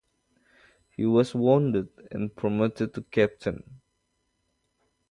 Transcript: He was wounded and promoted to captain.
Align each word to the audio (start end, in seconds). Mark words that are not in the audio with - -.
He 0.89 1.05
was 1.05 1.35
wounded 1.35 1.89
and 2.09 2.35
promoted 2.35 2.95
to 2.95 3.03
captain. 3.03 3.81